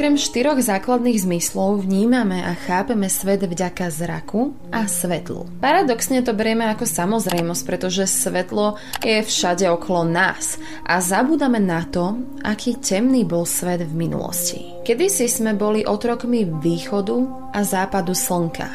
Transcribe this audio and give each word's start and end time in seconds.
Okrem 0.00 0.16
štyroch 0.16 0.56
základných 0.56 1.28
zmyslov 1.28 1.84
vnímame 1.84 2.40
a 2.40 2.56
chápeme 2.56 3.04
svet 3.12 3.44
vďaka 3.44 3.92
zraku 3.92 4.56
a 4.72 4.88
svetlu. 4.88 5.44
Paradoxne 5.60 6.24
to 6.24 6.32
berieme 6.32 6.64
ako 6.72 6.88
samozrejmosť, 6.88 7.62
pretože 7.68 8.08
svetlo 8.08 8.80
je 9.04 9.20
všade 9.20 9.68
okolo 9.68 10.08
nás 10.08 10.56
a 10.88 11.04
zabúdame 11.04 11.60
na 11.60 11.84
to, 11.84 12.16
aký 12.40 12.80
temný 12.80 13.28
bol 13.28 13.44
svet 13.44 13.84
v 13.84 13.92
minulosti. 13.92 14.79
Kedysi 14.80 15.28
sme 15.28 15.52
boli 15.52 15.84
otrokmi 15.84 16.48
východu 16.48 17.50
a 17.52 17.60
západu 17.60 18.16
slnka 18.16 18.68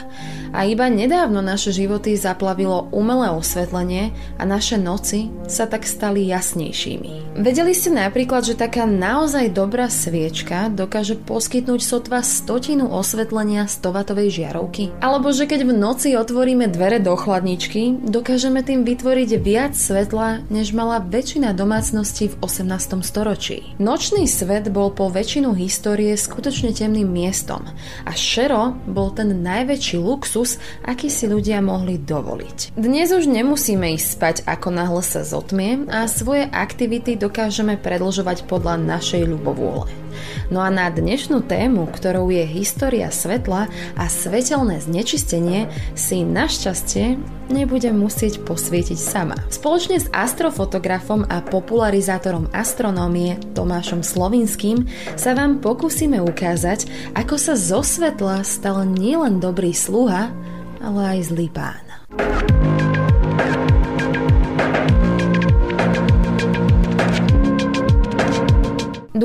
a 0.55 0.64
iba 0.64 0.88
nedávno 0.88 1.44
naše 1.44 1.76
životy 1.76 2.16
zaplavilo 2.16 2.88
umelé 2.95 3.28
osvetlenie 3.36 4.16
a 4.40 4.48
naše 4.48 4.80
noci 4.80 5.28
sa 5.52 5.68
tak 5.68 5.84
stali 5.84 6.31
jasnejšími. 6.31 7.36
Vedeli 7.44 7.76
ste 7.76 7.91
napríklad, 7.91 8.48
že 8.48 8.55
taká 8.55 8.88
naozaj 8.88 9.52
dobrá 9.52 9.91
sviečka 9.91 10.72
dokáže 10.72 11.20
poskytnúť 11.20 11.81
sotva 11.84 12.23
stotinu 12.23 12.88
osvetlenia 12.88 13.67
100W 13.67 14.31
žiarovky? 14.31 14.95
Alebo 15.03 15.36
že 15.36 15.44
keď 15.44 15.67
v 15.67 15.73
noci 15.76 16.16
otvoríme 16.16 16.72
dvere 16.72 17.03
do 17.03 17.12
chladničky, 17.20 18.08
dokážeme 18.08 18.64
tým 18.64 18.88
vytvoriť 18.88 19.30
viac 19.44 19.73
svetla, 19.76 20.48
než 20.48 20.72
mala 20.72 21.03
väčšina 21.03 21.52
domácností 21.52 22.31
v 22.31 22.36
18. 22.40 23.03
storočí. 23.03 23.76
Nočný 23.76 24.23
svet 24.31 24.72
bol 24.72 24.95
po 24.95 25.12
väčšinu 25.12 25.52
histórie 25.52 25.94
skutočne 26.19 26.75
temným 26.75 27.07
miestom 27.07 27.63
a 28.03 28.11
šero 28.11 28.75
bol 28.83 29.15
ten 29.15 29.31
najväčší 29.31 29.95
luxus, 29.95 30.59
aký 30.83 31.07
si 31.07 31.31
ľudia 31.31 31.63
mohli 31.63 31.95
dovoliť. 31.95 32.75
Dnes 32.75 33.15
už 33.15 33.31
nemusíme 33.31 33.95
ísť 33.95 34.07
spať 34.19 34.35
ako 34.43 34.67
náhle 34.75 34.99
sa 34.99 35.23
zotmie 35.23 35.88
a 35.88 36.11
svoje 36.11 36.51
aktivity 36.51 37.16
dokážeme 37.16 37.79
predlžovať 37.79 38.43
podľa 38.45 38.75
našej 38.83 39.23
ľubovôle. 39.23 40.05
No 40.53 40.61
a 40.61 40.69
na 40.69 40.91
dnešnú 40.91 41.45
tému, 41.45 41.89
ktorou 41.89 42.30
je 42.30 42.44
história 42.45 43.09
svetla 43.09 43.71
a 43.97 44.03
svetelné 44.05 44.81
znečistenie, 44.83 45.67
si 45.97 46.22
našťastie 46.22 47.17
nebudem 47.49 47.97
musieť 47.97 48.41
posvietiť 48.41 48.99
sama. 48.99 49.38
Spoločne 49.49 50.02
s 50.02 50.09
astrofotografom 50.09 51.25
a 51.30 51.41
popularizátorom 51.45 52.49
astronómie 52.53 53.38
Tomášom 53.53 54.02
Slovinským 54.02 54.85
sa 55.17 55.38
vám 55.38 55.61
pokúsime 55.61 56.22
ukázať, 56.22 56.89
ako 57.13 57.35
sa 57.38 57.53
zo 57.53 57.81
svetla 57.85 58.41
stal 58.45 58.85
nielen 58.85 59.38
dobrý 59.38 59.73
sluha, 59.73 60.33
ale 60.81 61.02
aj 61.17 61.19
zlý 61.33 61.47
pán. 61.50 61.85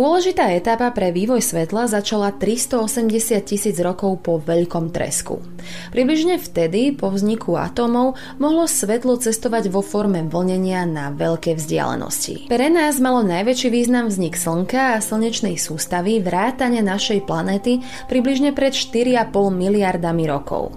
Dôležitá 0.00 0.48
etapa 0.56 0.88
pre 0.96 1.12
vývoj 1.12 1.44
svetla 1.44 1.84
začala 1.84 2.32
380 2.32 3.20
tisíc 3.44 3.76
rokov 3.84 4.24
po 4.24 4.40
Veľkom 4.40 4.88
tresku. 4.96 5.44
Približne 5.92 6.40
vtedy, 6.40 6.96
po 6.96 7.12
vzniku 7.12 7.60
atómov, 7.60 8.16
mohlo 8.40 8.64
svetlo 8.64 9.20
cestovať 9.20 9.68
vo 9.68 9.84
forme 9.84 10.24
vlnenia 10.24 10.88
na 10.88 11.12
veľké 11.12 11.52
vzdialenosti. 11.52 12.48
Pre 12.48 12.68
nás 12.72 12.96
malo 12.96 13.20
najväčší 13.28 13.68
význam 13.68 14.08
vznik 14.08 14.40
Slnka 14.40 14.96
a 14.96 15.04
slnečnej 15.04 15.60
sústavy 15.60 16.24
vrátane 16.24 16.80
našej 16.80 17.28
planéty 17.28 17.84
približne 18.08 18.56
pred 18.56 18.72
4,5 18.72 19.28
miliardami 19.52 20.24
rokov. 20.24 20.72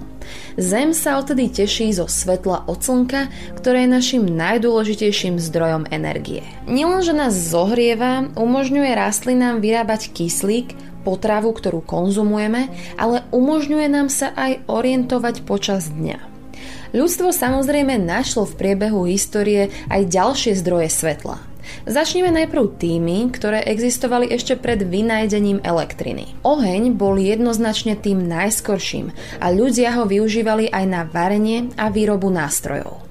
Zem 0.59 0.93
sa 0.93 1.17
odtedy 1.17 1.49
teší 1.49 1.93
zo 1.93 2.05
svetla 2.05 2.65
od 2.69 2.79
slnka, 2.81 3.29
ktoré 3.57 3.85
je 3.85 3.95
našim 3.95 4.23
najdôležitejším 4.25 5.41
zdrojom 5.41 5.89
energie. 5.89 6.45
Nielenže 6.69 7.13
nás 7.13 7.33
zohrieva, 7.33 8.29
umožňuje 8.37 8.91
rastlinám 8.93 9.61
vyrábať 9.61 10.13
kyslík, 10.13 10.75
potravu, 11.03 11.51
ktorú 11.51 11.83
konzumujeme, 11.83 12.71
ale 12.95 13.27
umožňuje 13.35 13.87
nám 13.91 14.07
sa 14.07 14.31
aj 14.33 14.63
orientovať 14.71 15.43
počas 15.43 15.91
dňa. 15.91 16.31
Ľudstvo 16.93 17.33
samozrejme 17.33 17.97
našlo 17.97 18.45
v 18.45 18.53
priebehu 18.53 19.09
histórie 19.09 19.73
aj 19.89 20.07
ďalšie 20.13 20.53
zdroje 20.55 20.93
svetla– 20.93 21.41
Začneme 21.83 22.31
najprv 22.31 22.79
tými, 22.79 23.27
ktoré 23.27 23.59
existovali 23.67 24.31
ešte 24.31 24.55
pred 24.55 24.79
vynájdením 24.87 25.59
elektriny. 25.67 26.31
Oheň 26.47 26.95
bol 26.95 27.19
jednoznačne 27.19 27.99
tým 27.99 28.23
najskorším 28.23 29.11
a 29.43 29.51
ľudia 29.51 29.91
ho 29.99 30.07
využívali 30.07 30.71
aj 30.71 30.85
na 30.87 31.03
varenie 31.03 31.75
a 31.75 31.91
výrobu 31.91 32.31
nástrojov. 32.31 33.03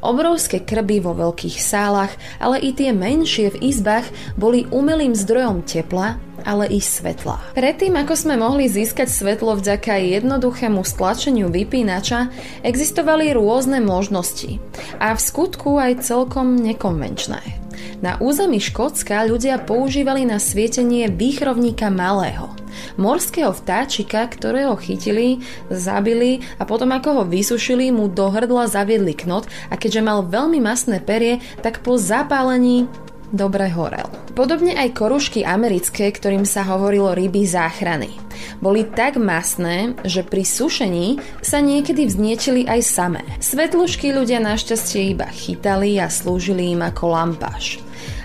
Obrovské 0.00 0.64
krby 0.64 1.04
vo 1.04 1.12
veľkých 1.12 1.60
sálach, 1.60 2.16
ale 2.40 2.64
i 2.64 2.72
tie 2.72 2.96
menšie 2.96 3.52
v 3.52 3.68
izbách 3.68 4.08
boli 4.40 4.64
umelým 4.72 5.12
zdrojom 5.12 5.60
tepla 5.60 6.16
ale 6.44 6.68
i 6.68 6.80
svetla. 6.80 7.56
Predtým, 7.56 7.96
ako 7.96 8.14
sme 8.20 8.36
mohli 8.36 8.68
získať 8.68 9.08
svetlo 9.08 9.56
vďaka 9.56 9.96
jednoduchému 9.96 10.84
stlačeniu 10.84 11.48
vypínača, 11.48 12.28
existovali 12.60 13.32
rôzne 13.32 13.80
možnosti 13.80 14.60
a 15.00 15.16
v 15.16 15.20
skutku 15.24 15.80
aj 15.80 16.04
celkom 16.04 16.60
nekonvenčné. 16.60 17.63
Na 18.02 18.20
území 18.20 18.60
Škótska 18.60 19.24
ľudia 19.24 19.60
používali 19.62 20.28
na 20.28 20.36
svietenie 20.36 21.08
výchrovníka 21.08 21.88
malého. 21.88 22.52
Morského 22.98 23.54
vtáčika, 23.54 24.26
ktorého 24.26 24.74
chytili, 24.78 25.42
zabili 25.70 26.42
a 26.58 26.66
potom 26.66 26.90
ako 26.90 27.22
ho 27.22 27.24
vysušili, 27.26 27.94
mu 27.94 28.10
do 28.10 28.30
hrdla 28.30 28.66
zaviedli 28.66 29.14
knot 29.14 29.46
a 29.70 29.74
keďže 29.78 30.02
mal 30.02 30.26
veľmi 30.26 30.58
masné 30.58 30.98
perie, 30.98 31.38
tak 31.62 31.82
po 31.86 31.94
zapálení 31.94 32.90
dobre 33.30 33.70
horel. 33.72 34.08
Podobne 34.34 34.74
aj 34.74 34.96
korušky 34.96 35.46
americké, 35.46 36.10
ktorým 36.10 36.42
sa 36.42 36.66
hovorilo 36.66 37.14
ryby 37.14 37.46
záchrany. 37.46 38.12
Boli 38.58 38.84
tak 38.84 39.16
masné, 39.16 39.94
že 40.02 40.26
pri 40.26 40.42
sušení 40.42 41.22
sa 41.40 41.62
niekedy 41.62 42.08
vzniečili 42.08 42.66
aj 42.66 42.80
samé. 42.82 43.22
Svetlušky 43.38 44.10
ľudia 44.10 44.42
našťastie 44.42 45.14
iba 45.14 45.28
chytali 45.30 45.96
a 46.02 46.10
slúžili 46.10 46.74
im 46.74 46.82
ako 46.82 47.04
lampáš. 47.14 47.80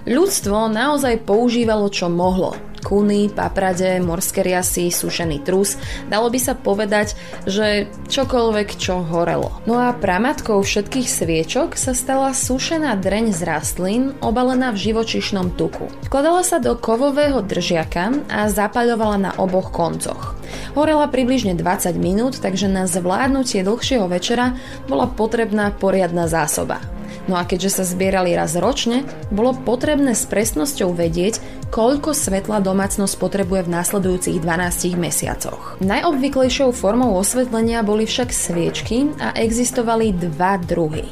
Ľudstvo 0.10 0.72
naozaj 0.72 1.28
používalo 1.28 1.92
čo 1.92 2.10
mohlo. 2.10 2.56
Kuny, 2.80 3.30
paprade, 3.32 4.00
morské 4.00 4.44
riasy, 4.44 4.92
sušený 4.92 5.44
trus. 5.44 5.76
Dalo 6.08 6.32
by 6.32 6.40
sa 6.40 6.54
povedať, 6.56 7.16
že 7.46 7.92
čokoľvek, 8.08 8.70
čo 8.80 9.04
horelo. 9.04 9.52
No 9.68 9.80
a 9.80 9.96
pramatkou 9.96 10.60
všetkých 10.64 11.08
sviečok 11.08 11.76
sa 11.76 11.92
stala 11.92 12.32
sušená 12.36 12.96
dreň 13.00 13.32
z 13.36 13.42
rastlín, 13.46 14.04
obalená 14.24 14.72
v 14.76 14.92
živočišnom 14.92 15.56
tuku. 15.60 15.92
Vkladala 16.08 16.42
sa 16.44 16.58
do 16.58 16.76
kovového 16.76 17.44
držiaka 17.44 18.28
a 18.32 18.48
zapaľovala 18.48 19.18
na 19.20 19.32
oboch 19.36 19.72
koncoch. 19.72 20.40
Horela 20.74 21.10
približne 21.10 21.54
20 21.58 21.94
minút, 21.98 22.42
takže 22.42 22.66
na 22.70 22.90
zvládnutie 22.90 23.62
dlhšieho 23.62 24.06
večera 24.10 24.58
bola 24.90 25.06
potrebná 25.06 25.70
poriadna 25.74 26.26
zásoba. 26.26 26.99
No 27.30 27.38
a 27.38 27.46
keďže 27.46 27.78
sa 27.78 27.84
zbierali 27.86 28.34
raz 28.34 28.58
ročne, 28.58 29.06
bolo 29.30 29.54
potrebné 29.54 30.18
s 30.18 30.26
presnosťou 30.26 30.98
vedieť, 30.98 31.38
koľko 31.70 32.18
svetla 32.18 32.58
domácnosť 32.66 33.14
potrebuje 33.22 33.70
v 33.70 33.74
následujúcich 33.78 34.42
12 34.42 34.98
mesiacoch. 34.98 35.78
Najobvyklejšou 35.78 36.74
formou 36.74 37.14
osvetlenia 37.22 37.86
boli 37.86 38.10
však 38.10 38.34
sviečky 38.34 39.14
a 39.22 39.38
existovali 39.38 40.10
dva 40.18 40.58
druhy 40.58 41.06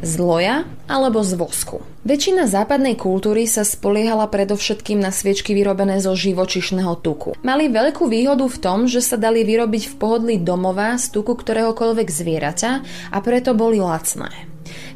z 0.00 0.16
loja 0.16 0.64
alebo 0.88 1.20
z 1.20 1.36
vosku. 1.36 1.84
Väčšina 2.08 2.48
západnej 2.48 2.96
kultúry 2.96 3.44
sa 3.44 3.60
spoliehala 3.60 4.24
predovšetkým 4.32 4.96
na 4.96 5.12
sviečky 5.12 5.52
vyrobené 5.52 6.00
zo 6.00 6.16
živočišného 6.16 7.04
tuku. 7.04 7.36
Mali 7.44 7.68
veľkú 7.68 8.08
výhodu 8.08 8.48
v 8.48 8.58
tom, 8.64 8.88
že 8.88 9.04
sa 9.04 9.20
dali 9.20 9.44
vyrobiť 9.44 9.92
v 9.92 9.94
pohodlí 10.00 10.36
domova 10.40 10.96
z 10.96 11.12
tuku 11.12 11.36
ktoréhokoľvek 11.36 12.08
zvieraťa 12.08 12.70
a 13.12 13.18
preto 13.20 13.52
boli 13.52 13.84
lacné. 13.84 14.49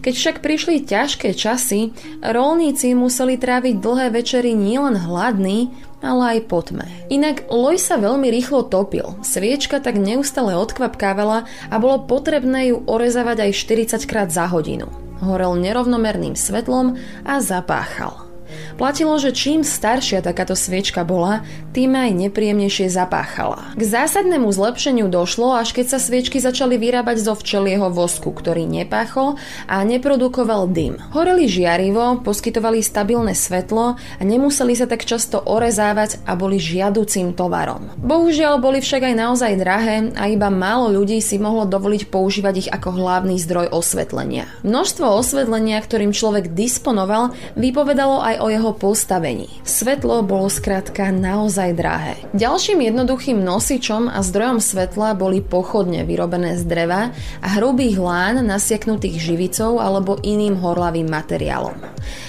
Keď 0.04 0.14
však 0.20 0.36
prišli 0.44 0.84
ťažké 0.84 1.32
časy, 1.32 1.96
rolníci 2.20 2.92
museli 2.92 3.40
tráviť 3.40 3.80
dlhé 3.80 4.12
večery 4.12 4.52
nielen 4.52 5.00
hladní, 5.00 5.72
ale 6.04 6.36
aj 6.36 6.40
po 6.44 6.60
tme. 6.60 6.84
Inak 7.08 7.48
loj 7.48 7.80
sa 7.80 7.96
veľmi 7.96 8.28
rýchlo 8.28 8.68
topil, 8.68 9.16
sviečka 9.24 9.80
tak 9.80 9.96
neustále 9.96 10.52
odkvapkávala 10.60 11.48
a 11.72 11.74
bolo 11.80 12.04
potrebné 12.04 12.76
ju 12.76 12.84
orezavať 12.84 13.48
aj 13.48 13.96
40 13.96 14.04
krát 14.04 14.28
za 14.28 14.44
hodinu. 14.44 14.92
Horel 15.24 15.56
nerovnomerným 15.56 16.36
svetlom 16.36 17.00
a 17.24 17.40
zapáchal. 17.40 18.33
Platilo, 18.74 19.14
že 19.22 19.30
čím 19.30 19.62
staršia 19.62 20.24
takáto 20.24 20.58
sviečka 20.58 21.06
bola, 21.06 21.46
tým 21.74 21.94
aj 21.94 22.10
nepríjemnejšie 22.14 22.90
zapáchala. 22.90 23.74
K 23.74 23.82
zásadnému 23.82 24.50
zlepšeniu 24.50 25.10
došlo, 25.10 25.54
až 25.54 25.74
keď 25.74 25.94
sa 25.94 25.98
sviečky 25.98 26.38
začali 26.38 26.78
vyrábať 26.78 27.22
zo 27.22 27.34
včelieho 27.34 27.90
vosku, 27.90 28.30
ktorý 28.30 28.66
nepáchol 28.66 29.38
a 29.66 29.82
neprodukoval 29.82 30.70
dym. 30.70 30.98
Horeli 31.10 31.50
žiarivo, 31.50 32.22
poskytovali 32.22 32.82
stabilné 32.82 33.34
svetlo 33.34 33.98
a 33.98 34.22
nemuseli 34.22 34.74
sa 34.78 34.86
tak 34.86 35.02
často 35.02 35.42
orezávať 35.42 36.22
a 36.26 36.38
boli 36.38 36.62
žiaducím 36.62 37.34
tovarom. 37.34 37.90
Bohužiaľ 37.98 38.62
boli 38.62 38.78
však 38.78 39.10
aj 39.10 39.14
naozaj 39.14 39.52
drahé 39.58 39.96
a 40.14 40.30
iba 40.30 40.50
málo 40.50 40.90
ľudí 40.94 41.18
si 41.18 41.40
mohlo 41.40 41.66
dovoliť 41.66 42.10
používať 42.10 42.54
ich 42.54 42.68
ako 42.70 43.00
hlavný 43.00 43.38
zdroj 43.40 43.72
osvetlenia. 43.74 44.46
Množstvo 44.62 45.06
osvetlenia, 45.06 45.82
ktorým 45.82 46.14
človek 46.14 46.54
disponoval, 46.54 47.34
vypovedalo 47.58 48.22
aj 48.22 48.34
jeho 48.50 48.73
postavení. 48.75 49.49
Svetlo 49.62 50.25
bolo 50.25 50.49
skrátka 50.49 51.12
naozaj 51.14 51.76
drahé. 51.76 52.14
Ďalším 52.35 52.85
jednoduchým 52.85 53.38
nosičom 53.41 54.11
a 54.11 54.25
zdrojom 54.25 54.58
svetla 54.58 55.14
boli 55.14 55.44
pochodne 55.44 56.02
vyrobené 56.08 56.56
z 56.58 56.64
dreva 56.67 57.14
a 57.41 57.49
hrubých 57.61 58.00
lán 58.00 58.43
nasieknutých 58.43 59.20
živicou 59.20 59.79
alebo 59.79 60.19
iným 60.20 60.58
horlavým 60.58 61.06
materiálom. 61.06 61.76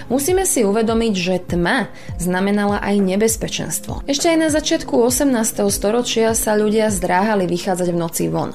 Musíme 0.06 0.46
si 0.46 0.62
uvedomiť, 0.62 1.14
že 1.18 1.42
tma 1.42 1.90
znamenala 2.22 2.78
aj 2.78 3.02
nebezpečenstvo. 3.02 4.06
Ešte 4.06 4.30
aj 4.30 4.38
na 4.38 4.50
začiatku 4.54 4.94
18. 4.94 5.34
storočia 5.74 6.38
sa 6.38 6.54
ľudia 6.54 6.94
zdráhali 6.94 7.50
vychádzať 7.50 7.90
v 7.90 7.98
noci 7.98 8.30
von. 8.30 8.54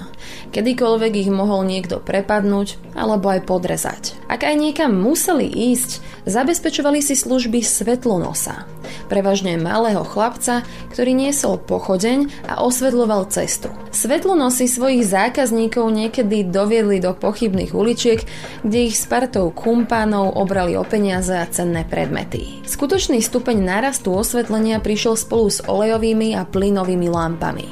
Kedykoľvek 0.55 1.13
ich 1.27 1.31
mohol 1.31 1.67
niekto 1.67 1.99
prepadnúť 1.99 2.95
alebo 2.95 3.35
aj 3.35 3.51
podrezať. 3.51 4.03
Ak 4.31 4.47
aj 4.47 4.55
niekam 4.55 4.95
museli 4.95 5.51
ísť, 5.51 5.99
zabezpečovali 6.31 7.03
si 7.03 7.19
služby 7.19 7.50
svetlonosa. 7.59 8.71
Prevažne 9.11 9.59
malého 9.59 10.07
chlapca, 10.07 10.63
ktorý 10.95 11.19
niesol 11.19 11.59
pochodeň 11.59 12.47
a 12.47 12.63
osvetľoval 12.63 13.27
cestu. 13.35 13.75
Svetlonosy 13.91 14.71
svojich 14.71 15.03
zákazníkov 15.03 15.91
niekedy 15.91 16.47
doviedli 16.47 17.03
do 17.03 17.11
pochybných 17.11 17.75
uličiek, 17.75 18.23
kde 18.63 18.79
ich 18.87 18.95
s 18.95 19.11
partou 19.11 19.51
kumpánov 19.51 20.39
obrali 20.39 20.79
o 20.79 20.87
peniaze 20.87 21.35
a 21.35 21.51
cenné 21.51 21.83
predmety. 21.83 22.63
Skutočný 22.63 23.19
stupeň 23.19 23.59
nárastu 23.59 24.15
osvetlenia 24.15 24.79
prišiel 24.79 25.19
spolu 25.19 25.51
s 25.51 25.59
olejovými 25.67 26.39
a 26.39 26.47
plynovými 26.47 27.11
lampami. 27.11 27.67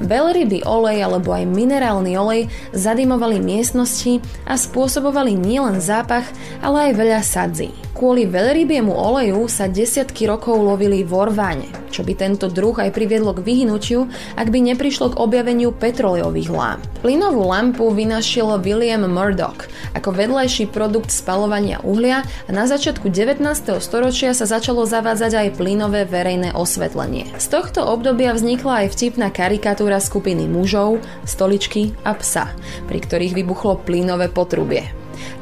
Veľryby 0.00 0.64
olej 0.64 0.98
alebo 1.04 1.30
aj 1.30 1.44
minerálny 1.46 2.16
olej 2.16 2.42
zadimovali 2.74 3.38
miestnosti 3.38 4.18
a 4.48 4.56
spôsobovali 4.56 5.36
nielen 5.36 5.78
zápach, 5.78 6.26
ale 6.64 6.90
aj 6.90 6.92
veľa 6.96 7.20
sadzí. 7.22 7.70
Kvôli 8.00 8.24
veľrybiemu 8.24 8.96
oleju 8.96 9.44
sa 9.44 9.68
desiatky 9.68 10.24
rokov 10.24 10.56
lovili 10.56 11.04
v 11.04 11.12
Orváne, 11.12 11.68
čo 11.92 12.00
by 12.00 12.16
tento 12.16 12.48
druh 12.48 12.72
aj 12.72 12.96
priviedlo 12.96 13.36
k 13.36 13.44
vyhnutiu, 13.44 14.08
ak 14.40 14.48
by 14.48 14.72
neprišlo 14.72 15.12
k 15.12 15.20
objaveniu 15.20 15.68
petrolejových 15.68 16.48
lámp. 16.48 16.80
Plynovú 17.04 17.44
lampu 17.44 17.92
vynašiel 17.92 18.56
William 18.64 19.04
Murdoch 19.04 19.68
ako 19.92 20.16
vedľajší 20.16 20.72
produkt 20.72 21.12
spalovania 21.12 21.84
uhlia 21.84 22.24
a 22.24 22.50
na 22.56 22.64
začiatku 22.64 23.12
19. 23.12 23.44
storočia 23.84 24.32
sa 24.32 24.48
začalo 24.48 24.88
zavádzať 24.88 25.36
aj 25.36 25.60
plynové 25.60 26.08
verejné 26.08 26.56
osvetlenie. 26.56 27.28
Z 27.36 27.52
tohto 27.52 27.84
obdobia 27.84 28.32
vznikla 28.32 28.88
aj 28.88 28.96
vtipná 28.96 29.28
karikatúra 29.28 30.00
skupiny 30.00 30.48
mužov, 30.48 31.04
stoličky 31.28 31.92
a 32.08 32.16
psa, 32.16 32.48
pri 32.88 32.96
ktorých 32.96 33.36
vybuchlo 33.36 33.76
plynové 33.84 34.32
potrubie 34.32 34.88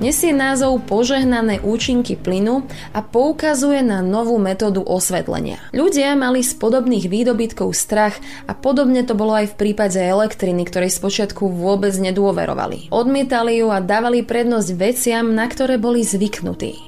nesie 0.00 0.32
názov 0.32 0.84
Požehnané 0.86 1.60
účinky 1.60 2.16
plynu 2.16 2.64
a 2.96 3.00
poukazuje 3.04 3.84
na 3.84 4.00
novú 4.00 4.40
metódu 4.40 4.80
osvetlenia. 4.82 5.60
Ľudia 5.76 6.16
mali 6.16 6.40
z 6.40 6.56
podobných 6.56 7.06
výdobytkov 7.06 7.76
strach 7.76 8.16
a 8.48 8.56
podobne 8.56 9.04
to 9.04 9.12
bolo 9.12 9.36
aj 9.36 9.52
v 9.52 9.58
prípade 9.69 10.00
elektriny, 10.00 10.64
ktorej 10.64 10.94
spočiatku 10.94 11.48
vôbec 11.52 11.92
nedôverovali. 11.92 12.88
Odmietali 12.88 13.60
ju 13.60 13.69
a 13.69 13.84
dávali 13.84 14.25
prednosť 14.25 14.69
veciam, 14.75 15.26
na 15.34 15.44
ktoré 15.44 15.76
boli 15.76 16.00
zvyknutí. 16.02 16.88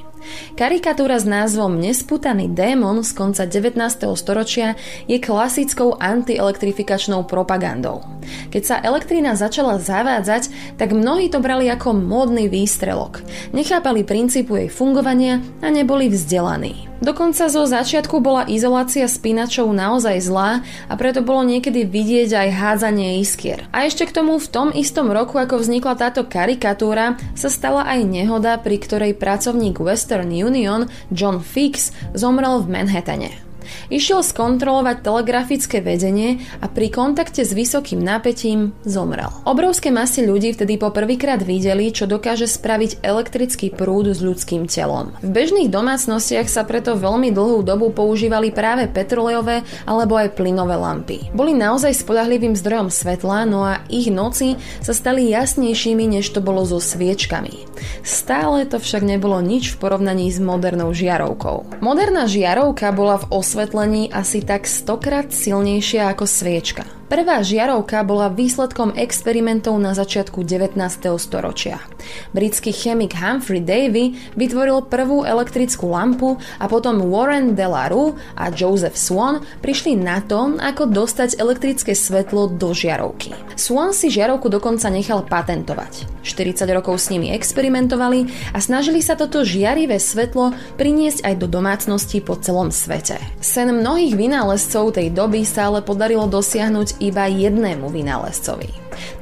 Karikatúra 0.54 1.16
s 1.16 1.24
názvom 1.24 1.80
Nesputaný 1.80 2.52
démon 2.52 3.00
z 3.00 3.10
konca 3.16 3.48
19. 3.48 3.80
storočia 4.16 4.76
je 5.08 5.16
klasickou 5.16 5.96
antielektrifikačnou 5.96 7.24
propagandou. 7.24 8.04
Keď 8.52 8.62
sa 8.62 8.76
elektrina 8.84 9.32
začala 9.34 9.80
zavádzať, 9.80 10.76
tak 10.76 10.92
mnohí 10.92 11.32
to 11.32 11.40
brali 11.40 11.72
ako 11.72 11.96
módny 11.96 12.52
výstrelok. 12.52 13.24
Nechápali 13.56 14.04
princípu 14.04 14.60
jej 14.60 14.68
fungovania 14.68 15.40
a 15.64 15.72
neboli 15.72 16.12
vzdelaní. 16.12 16.90
Dokonca 17.00 17.48
zo 17.48 17.64
začiatku 17.64 18.20
bola 18.20 18.44
izolácia 18.44 19.08
spínačov 19.08 19.72
naozaj 19.72 20.20
zlá 20.20 20.60
a 20.84 20.92
preto 21.00 21.24
bolo 21.24 21.48
niekedy 21.48 21.88
vidieť 21.88 22.36
aj 22.36 22.48
hádzanie 22.52 23.24
iskier. 23.24 23.64
A 23.72 23.88
ešte 23.88 24.04
k 24.04 24.20
tomu 24.20 24.36
v 24.36 24.44
tom 24.52 24.68
istom 24.68 25.08
roku, 25.08 25.40
ako 25.40 25.64
vznikla 25.64 25.96
táto 25.96 26.28
karikatúra, 26.28 27.16
sa 27.32 27.48
stala 27.48 27.88
aj 27.88 28.04
nehoda, 28.04 28.60
pri 28.60 28.76
ktorej 28.76 29.16
pracovník 29.16 29.80
Western 30.10 30.32
Union 30.32 30.88
John 31.12 31.40
Fix 31.40 31.92
zomrel 32.14 32.62
v 32.62 32.68
Manhattane. 32.68 33.49
Išiel 33.90 34.22
skontrolovať 34.22 35.02
telegrafické 35.02 35.82
vedenie 35.82 36.42
a 36.62 36.70
pri 36.70 36.88
kontakte 36.92 37.42
s 37.42 37.50
vysokým 37.56 38.00
napätím 38.00 38.74
zomrel. 38.86 39.30
Obrovské 39.44 39.90
masy 39.90 40.26
ľudí 40.26 40.54
vtedy 40.54 40.78
poprvýkrát 40.78 41.42
videli, 41.42 41.90
čo 41.90 42.06
dokáže 42.06 42.46
spraviť 42.46 43.02
elektrický 43.02 43.72
prúd 43.74 44.12
s 44.14 44.20
ľudským 44.22 44.70
telom. 44.70 45.12
V 45.20 45.30
bežných 45.30 45.70
domácnostiach 45.70 46.46
sa 46.46 46.62
preto 46.64 46.94
veľmi 46.96 47.34
dlhú 47.34 47.62
dobu 47.66 47.90
používali 47.90 48.54
práve 48.54 48.86
petrolejové 48.86 49.62
alebo 49.84 50.16
aj 50.16 50.38
plynové 50.38 50.76
lampy. 50.78 51.32
Boli 51.34 51.52
naozaj 51.52 52.00
spolahlivým 52.00 52.54
zdrojom 52.54 52.88
svetla, 52.88 53.48
no 53.48 53.66
a 53.66 53.82
ich 53.90 54.08
noci 54.08 54.56
sa 54.80 54.94
stali 54.94 55.28
jasnejšími, 55.30 56.18
než 56.18 56.30
to 56.30 56.40
bolo 56.40 56.62
so 56.64 56.78
sviečkami. 56.78 57.66
Stále 58.04 58.68
to 58.68 58.80
však 58.80 59.04
nebolo 59.04 59.40
nič 59.40 59.74
v 59.74 59.78
porovnaní 59.80 60.28
s 60.28 60.40
modernou 60.40 60.92
žiarovkou. 60.92 61.80
Moderná 61.80 62.28
žiarovka 62.28 62.92
bola 62.92 63.20
v 63.20 63.28
osve 63.32 63.59
osvetlení 63.60 64.08
asi 64.08 64.40
tak 64.40 64.64
stokrát 64.64 65.28
silnejšia 65.28 66.08
ako 66.16 66.24
sviečka. 66.24 66.99
Prvá 67.10 67.42
žiarovka 67.42 68.06
bola 68.06 68.30
výsledkom 68.30 68.94
experimentov 68.94 69.74
na 69.82 69.98
začiatku 69.98 70.46
19. 70.46 70.78
storočia. 71.18 71.82
Britský 72.30 72.70
chemik 72.70 73.18
Humphrey 73.18 73.58
Davy 73.58 74.14
vytvoril 74.38 74.86
prvú 74.86 75.26
elektrickú 75.26 75.90
lampu 75.90 76.38
a 76.62 76.70
potom 76.70 77.02
Warren 77.10 77.58
Delarue 77.58 78.14
a 78.38 78.54
Joseph 78.54 78.94
Swan 78.94 79.42
prišli 79.58 79.98
na 79.98 80.22
to, 80.22 80.54
ako 80.62 80.86
dostať 80.86 81.42
elektrické 81.42 81.98
svetlo 81.98 82.46
do 82.46 82.70
žiarovky. 82.70 83.34
Swan 83.58 83.90
si 83.90 84.06
žiarovku 84.06 84.46
dokonca 84.46 84.86
nechal 84.86 85.26
patentovať. 85.26 86.06
40 86.22 86.62
rokov 86.70 87.02
s 87.02 87.10
nimi 87.10 87.34
experimentovali 87.34 88.54
a 88.54 88.62
snažili 88.62 89.02
sa 89.02 89.18
toto 89.18 89.42
žiarivé 89.42 89.98
svetlo 89.98 90.54
priniesť 90.78 91.26
aj 91.26 91.34
do 91.42 91.50
domácností 91.50 92.22
po 92.22 92.38
celom 92.38 92.70
svete. 92.70 93.18
Sen 93.42 93.74
mnohých 93.74 94.14
vynálezcov 94.14 94.94
tej 94.94 95.10
doby 95.10 95.42
sa 95.42 95.74
ale 95.74 95.82
podarilo 95.82 96.30
dosiahnuť 96.30 96.99
iba 97.00 97.26
jednému 97.26 97.88
vynálezcovi. 97.88 98.68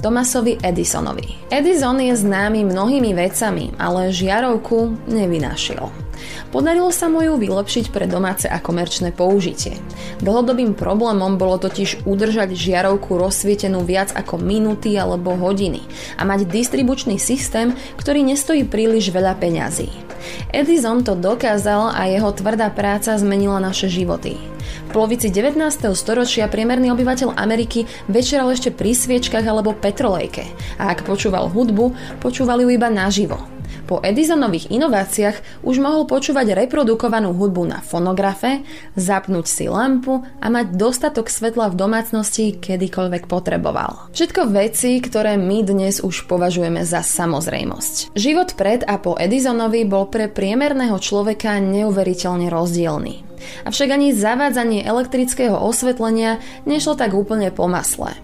Thomasovi 0.03 0.59
Edisonovi. 0.59 1.49
Edison 1.49 1.97
je 2.03 2.15
známy 2.15 2.67
mnohými 2.67 3.15
vecami, 3.15 3.73
ale 3.79 4.11
žiarovku 4.11 5.07
nevynašiel. 5.07 6.09
Podarilo 6.51 6.91
sa 6.91 7.07
mu 7.07 7.23
ju 7.23 7.39
vylepšiť 7.39 7.95
pre 7.95 8.11
domáce 8.11 8.51
a 8.51 8.59
komerčné 8.59 9.15
použitie. 9.15 9.79
Dlhodobým 10.19 10.75
problémom 10.75 11.39
bolo 11.39 11.61
totiž 11.61 12.09
udržať 12.09 12.57
žiarovku 12.57 13.15
rozsvietenú 13.15 13.87
viac 13.87 14.11
ako 14.17 14.41
minúty 14.41 14.99
alebo 14.99 15.37
hodiny 15.39 15.85
a 16.19 16.27
mať 16.27 16.49
distribučný 16.51 17.21
systém, 17.21 17.77
ktorý 18.01 18.27
nestojí 18.27 18.67
príliš 18.67 19.15
veľa 19.15 19.39
peňazí. 19.39 19.93
Edison 20.51 21.07
to 21.07 21.15
dokázal 21.15 21.95
a 21.95 22.11
jeho 22.11 22.35
tvrdá 22.35 22.73
práca 22.75 23.15
zmenila 23.15 23.63
naše 23.63 23.87
životy. 23.87 24.58
Polovici 24.89 25.29
19. 25.29 25.61
storočia 25.93 26.49
priemerný 26.49 26.89
obyvateľ 26.97 27.37
Ameriky 27.37 27.85
večeral 28.09 28.49
ešte 28.49 28.73
pri 28.73 28.97
sviečkach 28.97 29.45
alebo 29.45 29.77
petrolejke 29.77 30.49
a 30.81 30.97
ak 30.97 31.05
počúval 31.05 31.53
hudbu, 31.53 31.93
počúval 32.25 32.65
ju 32.65 32.73
iba 32.73 32.89
naživo. 32.89 33.37
Po 33.85 34.01
Edisonových 34.01 34.73
inováciách 34.73 35.65
už 35.65 35.77
mohol 35.81 36.09
počúvať 36.09 36.57
reprodukovanú 36.57 37.37
hudbu 37.37 37.69
na 37.69 37.85
fonografe, 37.85 38.65
zapnúť 38.97 39.45
si 39.45 39.69
lampu 39.69 40.25
a 40.41 40.47
mať 40.49 40.77
dostatok 40.77 41.29
svetla 41.29 41.69
v 41.73 41.79
domácnosti 41.79 42.57
kedykoľvek 42.57 43.29
potreboval. 43.29 44.09
Všetko 44.17 44.49
veci, 44.49 44.97
ktoré 45.05 45.37
my 45.37 45.69
dnes 45.69 46.01
už 46.01 46.25
považujeme 46.29 46.85
za 46.85 47.05
samozrejmosť. 47.05 48.17
Život 48.17 48.57
pred 48.57 48.89
a 48.89 48.97
po 48.97 49.21
Edisonovi 49.21 49.85
bol 49.85 50.09
pre 50.09 50.33
priemerného 50.33 50.97
človeka 50.97 51.61
neuveriteľne 51.61 52.49
rozdielny. 52.49 53.28
Avšak 53.67 53.89
ani 53.91 54.15
zavádzanie 54.15 54.87
elektrického 54.87 55.57
osvetlenia 55.57 56.39
nešlo 56.65 56.95
tak 56.95 57.13
úplne 57.13 57.51
po 57.51 57.67
masle. 57.67 58.15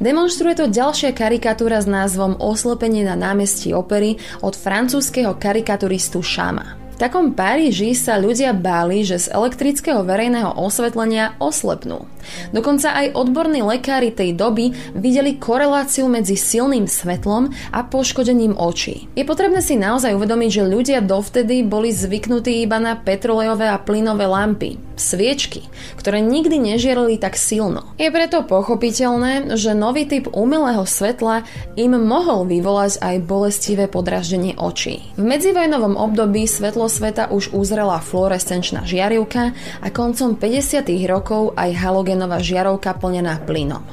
Demonstruje 0.00 0.56
to 0.56 0.72
ďalšia 0.72 1.12
karikatúra 1.12 1.80
s 1.80 1.88
názvom 1.88 2.40
Oslepenie 2.40 3.04
na 3.04 3.16
námestí 3.16 3.76
opery 3.76 4.16
od 4.40 4.56
francúzského 4.56 5.36
karikaturistu 5.36 6.24
Šama. 6.24 6.85
V 6.96 7.04
takom 7.04 7.36
Paríži 7.36 7.92
sa 7.92 8.16
ľudia 8.16 8.56
báli, 8.56 9.04
že 9.04 9.20
z 9.20 9.28
elektrického 9.28 10.00
verejného 10.00 10.56
osvetlenia 10.56 11.36
oslepnú. 11.36 12.08
Dokonca 12.56 12.88
aj 12.96 13.12
odborní 13.12 13.60
lekári 13.60 14.08
tej 14.08 14.32
doby 14.32 14.72
videli 14.96 15.36
koreláciu 15.36 16.08
medzi 16.08 16.40
silným 16.40 16.88
svetlom 16.88 17.52
a 17.68 17.84
poškodením 17.84 18.56
očí. 18.56 19.12
Je 19.12 19.28
potrebné 19.28 19.60
si 19.60 19.76
naozaj 19.76 20.16
uvedomiť, 20.16 20.50
že 20.50 20.64
ľudia 20.72 20.98
dovtedy 21.04 21.68
boli 21.68 21.92
zvyknutí 21.92 22.64
iba 22.64 22.80
na 22.80 22.96
petrolejové 22.96 23.68
a 23.68 23.76
plynové 23.76 24.24
lampy, 24.24 24.80
sviečky, 24.96 25.68
ktoré 26.00 26.24
nikdy 26.24 26.72
nežierali 26.74 27.20
tak 27.20 27.36
silno. 27.36 27.92
Je 28.00 28.08
preto 28.08 28.40
pochopiteľné, 28.40 29.52
že 29.54 29.76
nový 29.76 30.08
typ 30.08 30.32
umelého 30.32 30.88
svetla 30.88 31.44
im 31.76 31.92
mohol 31.94 32.48
vyvolať 32.48 33.04
aj 33.04 33.16
bolestivé 33.28 33.84
podraždenie 33.86 34.56
očí. 34.56 35.04
V 35.20 35.22
medzivojnovom 35.22 35.94
období 36.00 36.48
svetlo 36.48 36.85
sveta 36.86 37.30
už 37.30 37.52
uzrela 37.52 38.02
fluorescenčná 38.02 38.86
žiarivka 38.86 39.54
a 39.82 39.86
koncom 39.92 40.34
50. 40.34 40.86
rokov 41.06 41.52
aj 41.54 41.70
halogenová 41.76 42.42
žiarovka 42.42 42.96
plnená 42.96 43.42
plynom. 43.44 43.84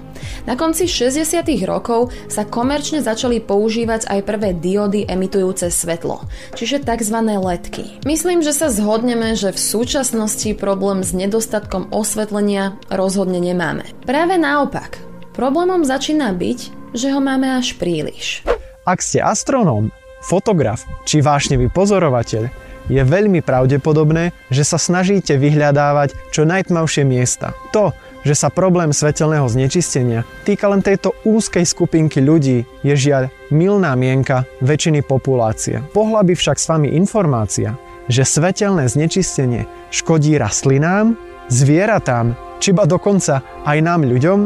Na 0.44 0.56
konci 0.56 0.88
60. 0.88 1.44
rokov 1.68 2.12
sa 2.28 2.44
komerčne 2.48 3.04
začali 3.04 3.40
používať 3.44 4.08
aj 4.08 4.20
prvé 4.24 4.56
diody 4.56 5.04
emitujúce 5.08 5.72
svetlo, 5.72 6.24
čiže 6.56 6.84
tzv. 6.84 7.18
ledky. 7.24 8.00
Myslím, 8.08 8.44
že 8.44 8.56
sa 8.56 8.68
zhodneme, 8.72 9.36
že 9.36 9.56
v 9.56 9.60
súčasnosti 9.60 10.52
problém 10.56 11.04
s 11.04 11.12
nedostatkom 11.16 11.92
osvetlenia 11.92 12.76
rozhodne 12.92 13.40
nemáme. 13.40 13.88
Práve 14.04 14.40
naopak, 14.40 15.00
problémom 15.36 15.84
začína 15.84 16.36
byť, 16.36 16.60
že 16.96 17.12
ho 17.12 17.20
máme 17.20 17.60
až 17.60 17.76
príliš. 17.80 18.44
Ak 18.84 19.00
ste 19.00 19.24
astronóm, 19.24 19.96
fotograf 20.24 20.84
či 21.08 21.24
vášnevý 21.24 21.72
pozorovateľ, 21.72 22.63
je 22.92 23.00
veľmi 23.00 23.40
pravdepodobné, 23.44 24.36
že 24.52 24.64
sa 24.68 24.80
snažíte 24.80 25.36
vyhľadávať 25.40 26.16
čo 26.34 26.44
najtmavšie 26.44 27.04
miesta. 27.08 27.56
To, 27.72 27.96
že 28.24 28.36
sa 28.40 28.48
problém 28.48 28.96
svetelného 28.96 29.46
znečistenia 29.52 30.24
týka 30.48 30.72
len 30.72 30.80
tejto 30.80 31.12
úzkej 31.28 31.68
skupinky 31.68 32.24
ľudí, 32.24 32.64
je 32.82 32.96
žiaľ 32.96 33.28
milná 33.52 33.94
mienka 34.00 34.48
väčšiny 34.64 35.04
populácie. 35.04 35.84
Pohla 35.92 36.24
by 36.24 36.34
však 36.34 36.58
s 36.58 36.70
vami 36.72 36.96
informácia, 36.96 37.76
že 38.08 38.28
svetelné 38.28 38.88
znečistenie 38.88 39.68
škodí 39.92 40.36
rastlinám, 40.40 41.20
zvieratám, 41.52 42.36
či 42.64 42.72
ba 42.72 42.88
dokonca 42.88 43.44
aj 43.68 43.78
nám 43.84 44.08
ľuďom, 44.08 44.40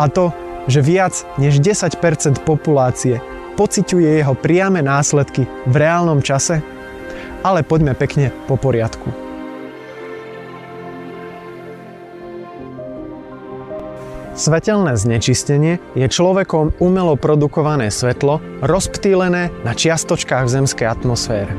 a 0.00 0.08
to, 0.08 0.32
že 0.66 0.80
viac 0.80 1.14
než 1.36 1.60
10% 1.60 2.00
populácie 2.48 3.20
pociťuje 3.60 4.24
jeho 4.24 4.32
priame 4.32 4.80
následky 4.80 5.44
v 5.68 5.74
reálnom 5.76 6.24
čase, 6.24 6.64
ale 7.42 7.66
poďme 7.66 7.94
pekne 7.98 8.30
po 8.46 8.54
poriadku. 8.56 9.10
Svetelné 14.32 14.96
znečistenie 14.96 15.76
je 15.92 16.08
človekom 16.08 16.72
umelo 16.80 17.20
produkované 17.20 17.92
svetlo 17.92 18.40
rozptýlené 18.64 19.52
na 19.60 19.72
čiastočkách 19.76 20.48
v 20.48 20.54
zemskej 20.56 20.88
atmosfére. 20.88 21.52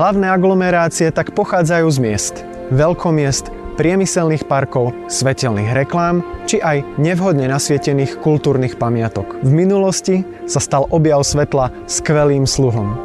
Hlavné 0.00 0.32
aglomerácie 0.32 1.12
tak 1.12 1.36
pochádzajú 1.36 1.86
z 1.92 1.98
miest, 2.00 2.34
veľkomiest, 2.72 3.52
priemyselných 3.76 4.48
parkov, 4.48 4.96
svetelných 5.12 5.76
reklám 5.76 6.24
či 6.48 6.64
aj 6.64 6.80
nevhodne 6.96 7.44
nasvietených 7.52 8.16
kultúrnych 8.24 8.80
pamiatok. 8.80 9.36
V 9.44 9.50
minulosti 9.52 10.24
sa 10.48 10.56
stal 10.56 10.88
objav 10.88 11.20
svetla 11.20 11.68
skvelým 11.84 12.48
sluhom. 12.48 12.96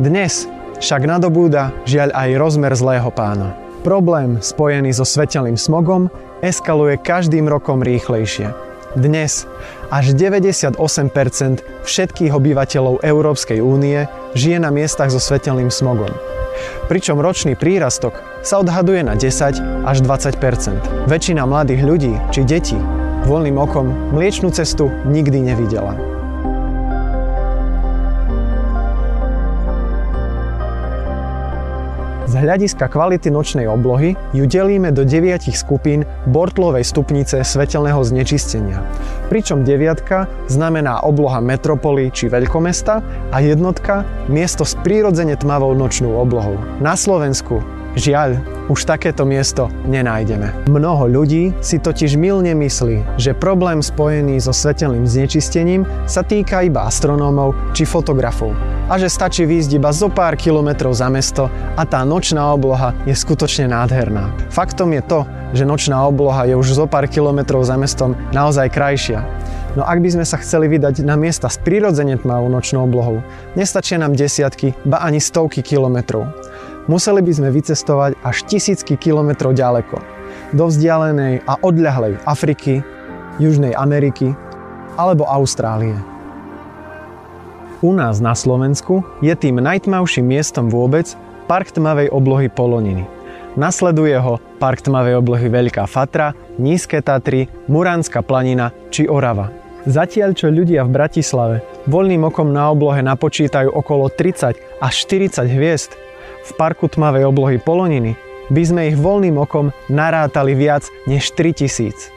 Dnes 0.00 0.48
však 0.82 1.06
nadobúda 1.06 1.70
žiaľ 1.86 2.10
aj 2.10 2.30
rozmer 2.42 2.74
zlého 2.74 3.06
pána. 3.14 3.54
Problém 3.86 4.42
spojený 4.42 4.90
so 4.90 5.06
svetelným 5.06 5.54
smogom 5.54 6.10
eskaluje 6.42 6.98
každým 6.98 7.46
rokom 7.46 7.86
rýchlejšie. 7.86 8.50
Dnes 8.98 9.46
až 9.88 10.12
98% 10.12 10.76
všetkých 11.86 12.32
obyvateľov 12.34 13.00
Európskej 13.00 13.62
únie 13.62 14.10
žije 14.34 14.58
na 14.58 14.74
miestach 14.74 15.08
so 15.08 15.22
svetelným 15.22 15.70
smogom. 15.70 16.10
Pričom 16.90 17.16
ročný 17.22 17.56
prírastok 17.56 18.18
sa 18.44 18.60
odhaduje 18.60 19.06
na 19.06 19.16
10 19.16 19.86
až 19.88 19.96
20% 20.04 21.08
Väčšina 21.08 21.48
mladých 21.48 21.80
ľudí 21.80 22.12
či 22.34 22.44
detí 22.44 22.76
voľným 23.24 23.54
okom 23.54 24.12
mliečnú 24.12 24.50
cestu 24.50 24.90
nikdy 25.06 25.40
nevidela. 25.46 26.11
Hľadiska 32.42 32.90
kvality 32.90 33.30
nočnej 33.30 33.70
oblohy 33.70 34.18
ju 34.34 34.44
delíme 34.50 34.90
do 34.90 35.06
deviatich 35.06 35.54
skupín 35.54 36.02
Bortlovej 36.26 36.82
stupnice 36.82 37.46
svetelného 37.46 38.02
znečistenia. 38.02 38.82
Pričom 39.30 39.62
deviatka 39.62 40.26
znamená 40.50 41.06
obloha 41.06 41.38
metropoly 41.38 42.10
či 42.10 42.26
veľkomesta 42.26 42.94
a 43.30 43.36
jednotka 43.38 44.02
miesto 44.26 44.66
s 44.66 44.74
prírodzene 44.82 45.38
tmavou 45.38 45.70
nočnou 45.78 46.18
oblohou. 46.18 46.58
Na 46.82 46.98
Slovensku 46.98 47.81
Žiaľ, 47.92 48.40
už 48.72 48.88
takéto 48.88 49.28
miesto 49.28 49.68
nenájdeme. 49.84 50.64
Mnoho 50.64 51.04
ľudí 51.12 51.52
si 51.60 51.76
totiž 51.76 52.16
milne 52.16 52.56
myslí, 52.56 53.20
že 53.20 53.36
problém 53.36 53.84
spojený 53.84 54.40
so 54.40 54.48
svetelným 54.48 55.04
znečistením 55.04 55.84
sa 56.08 56.24
týka 56.24 56.64
iba 56.64 56.88
astronómov 56.88 57.52
či 57.76 57.84
fotografov 57.84 58.56
a 58.88 58.96
že 58.96 59.12
stačí 59.12 59.44
výjsť 59.44 59.76
iba 59.76 59.92
zo 59.92 60.08
pár 60.08 60.40
kilometrov 60.40 60.96
za 60.96 61.12
mesto 61.12 61.52
a 61.52 61.82
tá 61.84 62.00
nočná 62.00 62.48
obloha 62.56 62.96
je 63.04 63.12
skutočne 63.12 63.68
nádherná. 63.68 64.32
Faktom 64.48 64.96
je 64.96 65.02
to, 65.04 65.20
že 65.52 65.68
nočná 65.68 66.00
obloha 66.08 66.48
je 66.48 66.56
už 66.56 66.72
zo 66.72 66.88
pár 66.88 67.04
kilometrov 67.12 67.60
za 67.68 67.76
mestom 67.76 68.16
naozaj 68.32 68.72
krajšia. 68.72 69.20
No 69.76 69.84
ak 69.84 70.00
by 70.00 70.08
sme 70.16 70.24
sa 70.24 70.40
chceli 70.40 70.68
vydať 70.68 71.04
na 71.04 71.16
miesta 71.16 71.48
s 71.48 71.60
prirodzene 71.60 72.16
tmavou 72.16 72.48
nočnou 72.48 72.88
oblohou, 72.88 73.20
nestačia 73.52 74.00
nám 74.00 74.16
desiatky, 74.16 74.76
ba 74.84 75.04
ani 75.04 75.20
stovky 75.20 75.60
kilometrov 75.60 76.51
museli 76.90 77.20
by 77.22 77.32
sme 77.32 77.48
vycestovať 77.54 78.18
až 78.22 78.36
tisícky 78.46 78.98
kilometrov 78.98 79.54
ďaleko. 79.54 79.98
Do 80.56 80.68
vzdialenej 80.68 81.44
a 81.46 81.58
odľahlej 81.60 82.20
Afriky, 82.24 82.80
Južnej 83.40 83.72
Ameriky 83.72 84.32
alebo 84.96 85.24
Austrálie. 85.24 85.96
U 87.82 87.90
nás 87.90 88.22
na 88.22 88.36
Slovensku 88.36 89.02
je 89.18 89.34
tým 89.34 89.58
najtmavším 89.58 90.22
miestom 90.22 90.70
vôbec 90.70 91.18
Park 91.50 91.74
tmavej 91.74 92.14
oblohy 92.14 92.46
Poloniny. 92.46 93.02
Nasleduje 93.58 94.14
ho 94.16 94.38
Park 94.62 94.86
tmavej 94.86 95.18
oblohy 95.18 95.50
Veľká 95.50 95.84
Fatra, 95.90 96.32
Nízke 96.62 97.02
Tatry, 97.02 97.50
Muránska 97.66 98.22
planina 98.22 98.70
či 98.94 99.10
Orava. 99.10 99.50
Zatiaľ, 99.82 100.30
čo 100.38 100.46
ľudia 100.46 100.86
v 100.86 100.94
Bratislave 100.94 101.56
voľným 101.90 102.30
okom 102.30 102.54
na 102.54 102.70
oblohe 102.70 103.02
napočítajú 103.02 103.74
okolo 103.74 104.06
30 104.14 104.78
až 104.78 104.94
40 105.10 105.42
hviezd, 105.50 105.98
v 106.42 106.50
parku 106.58 106.90
tmavej 106.90 107.26
oblohy 107.26 107.56
Poloniny 107.62 108.18
by 108.50 108.62
sme 108.66 108.82
ich 108.90 108.96
voľným 108.98 109.38
okom 109.38 109.70
narátali 109.86 110.52
viac 110.58 110.90
než 111.06 111.30
3000. 111.38 112.10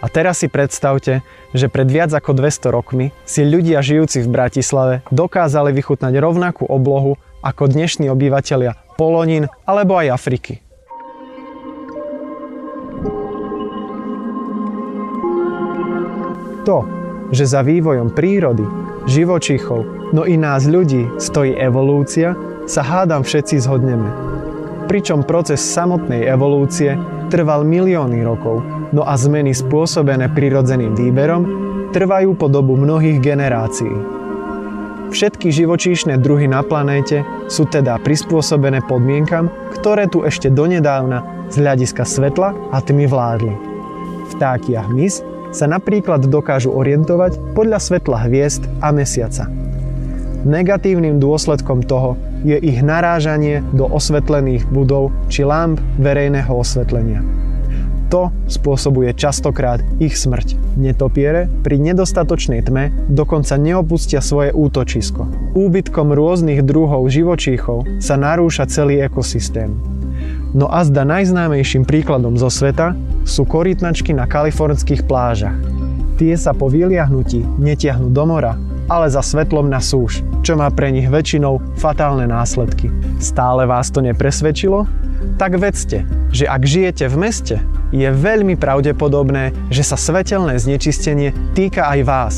A 0.00 0.08
teraz 0.08 0.40
si 0.40 0.48
predstavte, 0.48 1.20
že 1.52 1.68
pred 1.68 1.84
viac 1.84 2.14
ako 2.14 2.32
200 2.32 2.72
rokmi 2.72 3.12
si 3.28 3.44
ľudia 3.44 3.84
žijúci 3.84 4.24
v 4.24 4.32
Bratislave 4.32 4.94
dokázali 5.12 5.76
vychutnať 5.76 6.14
rovnakú 6.16 6.64
oblohu 6.64 7.20
ako 7.44 7.68
dnešní 7.68 8.08
obyvateľia 8.08 8.76
Polonín 8.96 9.48
alebo 9.68 10.00
aj 10.00 10.08
Afriky. 10.16 10.54
To, 16.68 16.84
že 17.32 17.48
za 17.48 17.64
vývojom 17.64 18.12
prírody, 18.12 18.64
živočíchov, 19.08 20.12
no 20.12 20.28
i 20.28 20.36
nás 20.36 20.68
ľudí 20.68 21.08
stojí 21.16 21.56
evolúcia, 21.56 22.36
sa 22.66 22.82
hádam 22.84 23.24
všetci 23.24 23.62
zhodneme. 23.62 24.08
Pričom 24.90 25.22
proces 25.22 25.62
samotnej 25.62 26.26
evolúcie 26.26 26.98
trval 27.30 27.62
milióny 27.62 28.26
rokov, 28.26 28.60
no 28.90 29.06
a 29.06 29.14
zmeny 29.14 29.54
spôsobené 29.54 30.34
prirodzeným 30.34 30.98
výberom 30.98 31.42
trvajú 31.94 32.34
po 32.34 32.50
dobu 32.50 32.74
mnohých 32.74 33.22
generácií. 33.22 33.94
Všetky 35.10 35.50
živočíšne 35.50 36.22
druhy 36.22 36.46
na 36.46 36.62
planéte 36.62 37.26
sú 37.50 37.66
teda 37.66 37.98
prispôsobené 37.98 38.78
podmienkam, 38.86 39.50
ktoré 39.74 40.06
tu 40.06 40.22
ešte 40.22 40.46
donedávna 40.50 41.50
z 41.50 41.58
hľadiska 41.58 42.06
svetla 42.06 42.54
a 42.70 42.78
tmy 42.78 43.10
vládli. 43.10 43.54
Vtáky 44.30 44.78
a 44.78 44.86
hmyz 44.86 45.26
sa 45.50 45.66
napríklad 45.66 46.30
dokážu 46.30 46.70
orientovať 46.70 47.42
podľa 47.58 47.82
svetla 47.82 48.30
hviezd 48.30 48.70
a 48.78 48.94
mesiaca. 48.94 49.50
Negatívnym 50.46 51.18
dôsledkom 51.18 51.82
toho 51.82 52.14
je 52.44 52.56
ich 52.56 52.80
narážanie 52.80 53.60
do 53.76 53.88
osvetlených 53.88 54.68
budov 54.68 55.12
či 55.28 55.44
lamp 55.44 55.80
verejného 56.00 56.50
osvetlenia. 56.50 57.20
to 58.10 58.34
spôsobuje 58.50 59.14
častokrát 59.14 59.78
ich 60.02 60.18
smrť. 60.18 60.58
Netopiere 60.74 61.46
pri 61.62 61.78
nedostatočnej 61.78 62.66
tme 62.66 62.90
dokonca 63.06 63.54
neopustia 63.54 64.18
svoje 64.18 64.50
útočisko. 64.50 65.54
Úbytkom 65.54 66.10
rôznych 66.10 66.66
druhov 66.66 67.06
živočíchov 67.06 67.86
sa 68.02 68.18
narúša 68.18 68.66
celý 68.66 69.06
ekosystém. 69.06 69.70
No 70.50 70.66
a 70.66 70.82
zda 70.82 71.06
najznámejším 71.06 71.86
príkladom 71.86 72.34
zo 72.34 72.50
sveta 72.50 72.98
sú 73.22 73.46
korytnačky 73.46 74.10
na 74.10 74.26
kalifornských 74.26 75.06
plážach. 75.06 75.54
Tie 76.18 76.34
sa 76.34 76.50
po 76.50 76.66
vyliahnutí 76.66 77.46
netiahnu 77.62 78.10
do 78.10 78.24
mora, 78.26 78.58
ale 78.90 79.06
za 79.06 79.22
svetlom 79.22 79.70
na 79.70 79.78
súž, 79.78 80.26
čo 80.40 80.56
má 80.56 80.68
pre 80.72 80.88
nich 80.92 81.08
väčšinou 81.08 81.60
fatálne 81.76 82.24
následky. 82.28 82.88
Stále 83.20 83.68
vás 83.68 83.92
to 83.92 84.00
nepresvedčilo? 84.00 84.88
Tak 85.36 85.60
vedzte, 85.60 86.08
že 86.32 86.48
ak 86.48 86.64
žijete 86.64 87.08
v 87.12 87.16
meste, 87.20 87.56
je 87.92 88.08
veľmi 88.08 88.56
pravdepodobné, 88.56 89.52
že 89.68 89.84
sa 89.84 89.98
svetelné 89.98 90.56
znečistenie 90.56 91.34
týka 91.52 91.90
aj 91.90 92.00
vás. 92.06 92.36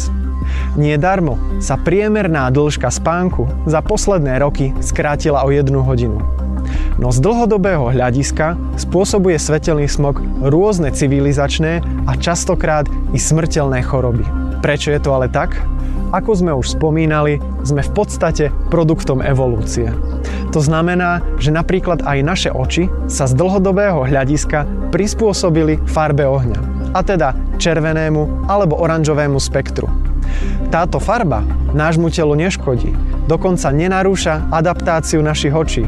Nie 0.75 0.99
darmo 0.99 1.39
sa 1.63 1.79
priemerná 1.79 2.51
dĺžka 2.51 2.91
spánku 2.91 3.47
za 3.69 3.79
posledné 3.85 4.43
roky 4.43 4.75
skrátila 4.83 5.47
o 5.47 5.55
jednu 5.55 5.85
hodinu. 5.85 6.19
No 6.99 7.11
z 7.11 7.19
dlhodobého 7.23 7.91
hľadiska 7.91 8.55
spôsobuje 8.79 9.37
svetelný 9.37 9.91
smog 9.91 10.23
rôzne 10.43 10.91
civilizačné 10.95 11.83
a 12.07 12.13
častokrát 12.19 12.87
i 13.13 13.19
smrteľné 13.19 13.83
choroby. 13.83 14.42
Prečo 14.63 14.95
je 14.95 15.01
to 15.03 15.11
ale 15.11 15.27
tak? 15.27 15.59
Ako 16.15 16.39
sme 16.39 16.55
už 16.55 16.79
spomínali, 16.79 17.43
sme 17.67 17.83
v 17.83 17.91
podstate 17.91 18.55
produktom 18.71 19.19
evolúcie. 19.19 19.91
To 20.55 20.61
znamená, 20.63 21.25
že 21.43 21.51
napríklad 21.51 22.07
aj 22.07 22.19
naše 22.23 22.51
oči 22.55 22.87
sa 23.11 23.27
z 23.27 23.35
dlhodobého 23.35 24.07
hľadiska 24.07 24.93
prispôsobili 24.95 25.83
farbe 25.89 26.23
ohňa, 26.23 26.61
a 26.95 27.01
teda 27.03 27.35
červenému 27.59 28.47
alebo 28.47 28.79
oranžovému 28.79 29.41
spektru. 29.43 29.89
Táto 30.71 31.03
farba 31.03 31.43
nášmu 31.73 32.13
telu 32.13 32.37
neškodí, 32.37 32.93
dokonca 33.27 33.73
nenarúša 33.73 34.53
adaptáciu 34.53 35.25
našich 35.25 35.57
očí. 35.57 35.85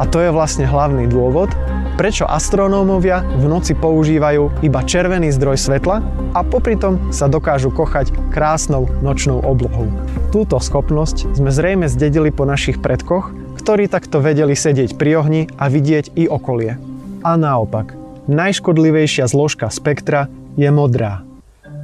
A 0.00 0.08
to 0.08 0.18
je 0.24 0.32
vlastne 0.32 0.64
hlavný 0.64 1.06
dôvod, 1.06 1.52
prečo 2.00 2.24
astronómovia 2.24 3.20
v 3.20 3.44
noci 3.44 3.76
používajú 3.76 4.64
iba 4.64 4.80
červený 4.80 5.36
zdroj 5.36 5.60
svetla 5.60 6.00
a 6.32 6.40
popri 6.40 6.72
tom 6.80 6.96
sa 7.12 7.28
dokážu 7.28 7.68
kochať 7.68 8.16
krásnou 8.32 8.88
nočnou 9.04 9.44
oblohou. 9.44 9.92
Túto 10.32 10.56
schopnosť 10.56 11.36
sme 11.36 11.52
zrejme 11.52 11.92
zdedili 11.92 12.32
po 12.32 12.48
našich 12.48 12.80
predkoch, 12.80 13.36
ktorí 13.60 13.84
takto 13.84 14.24
vedeli 14.24 14.56
sedieť 14.56 14.96
pri 14.96 15.20
ohni 15.20 15.42
a 15.60 15.68
vidieť 15.68 16.16
i 16.16 16.24
okolie. 16.24 16.80
A 17.20 17.36
naopak, 17.36 17.92
najškodlivejšia 18.32 19.28
zložka 19.28 19.68
spektra 19.68 20.32
je 20.56 20.72
modrá. 20.72 21.20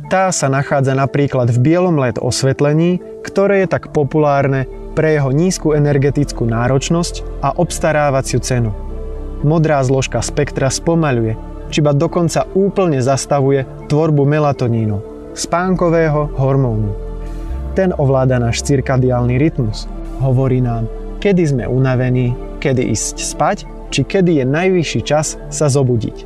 Tá 0.09 0.33
sa 0.33 0.49
nachádza 0.49 0.97
napríklad 0.97 1.53
v 1.53 1.61
bielom 1.61 2.01
LED 2.01 2.25
osvetlení, 2.25 3.05
ktoré 3.21 3.69
je 3.69 3.77
tak 3.77 3.93
populárne 3.93 4.65
pre 4.97 5.13
jeho 5.21 5.29
nízku 5.29 5.77
energetickú 5.77 6.49
náročnosť 6.49 7.45
a 7.45 7.53
obstarávaciu 7.53 8.41
cenu 8.41 8.86
modrá 9.43 9.83
zložka 9.85 10.23
spektra 10.25 10.73
spomaľuje, 10.73 11.35
či 11.69 11.83
ba 11.83 11.91
dokonca 11.91 12.47
úplne 12.55 13.03
zastavuje 13.03 13.67
tvorbu 13.91 14.23
melatonínu, 14.23 14.97
spánkového 15.35 16.33
hormónu. 16.39 16.95
Ten 17.77 17.93
ovláda 17.93 18.41
náš 18.41 18.65
cirkadiálny 18.65 19.37
rytmus. 19.37 19.85
Hovorí 20.23 20.65
nám, 20.65 20.89
kedy 21.21 21.43
sme 21.45 21.65
unavení, 21.69 22.33
kedy 22.63 22.89
ísť 22.89 23.17
spať, 23.21 23.59
či 23.93 24.01
kedy 24.07 24.41
je 24.41 24.45
najvyšší 24.49 25.01
čas 25.05 25.37
sa 25.53 25.67
zobudiť. 25.69 26.17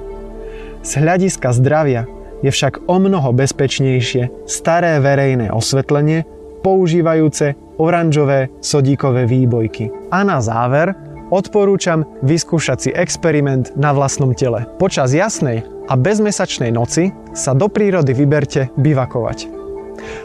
Z 0.81 0.91
hľadiska 0.97 1.51
zdravia 1.53 2.07
je 2.41 2.49
však 2.49 2.89
o 2.89 2.97
mnoho 2.97 3.37
bezpečnejšie 3.37 4.49
staré 4.49 4.97
verejné 5.03 5.53
osvetlenie 5.53 6.25
používajúce 6.65 7.57
oranžové 7.81 8.53
sodíkové 8.61 9.25
výbojky. 9.25 9.89
A 10.13 10.25
na 10.25 10.41
záver 10.41 10.93
odporúčam 11.31 12.05
vyskúšať 12.27 12.79
si 12.79 12.91
experiment 12.91 13.73
na 13.79 13.95
vlastnom 13.95 14.35
tele. 14.35 14.67
Počas 14.77 15.15
jasnej 15.15 15.65
a 15.87 15.95
bezmesačnej 15.95 16.75
noci 16.75 17.15
sa 17.33 17.55
do 17.55 17.71
prírody 17.71 18.13
vyberte 18.13 18.69
bivakovať. 18.77 19.49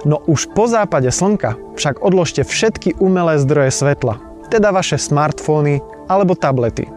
No 0.04 0.22
už 0.26 0.52
po 0.54 0.66
západe 0.66 1.10
slnka 1.10 1.58
však 1.78 2.02
odložte 2.02 2.44
všetky 2.44 2.98
umelé 2.98 3.38
zdroje 3.42 3.72
svetla, 3.74 4.22
teda 4.50 4.74
vaše 4.74 4.98
smartfóny 4.98 5.82
alebo 6.10 6.38
tablety. 6.38 6.90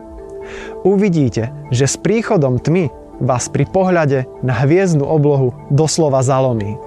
Uvidíte, 0.85 1.53
že 1.69 1.85
s 1.85 2.01
príchodom 2.01 2.63
tmy 2.63 2.89
vás 3.19 3.51
pri 3.51 3.67
pohľade 3.67 4.31
na 4.47 4.55
hviezdnu 4.63 5.03
oblohu 5.03 5.53
doslova 5.69 6.23
zalomí. 6.23 6.79